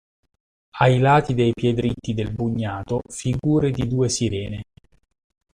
Ai 0.79 0.97
lati 0.97 1.35
dei 1.35 1.51
piedritti 1.53 2.15
del 2.15 2.31
bugnato, 2.33 3.01
figure 3.07 3.69
di 3.69 3.85
due 3.87 4.09
Sirene. 4.09 4.63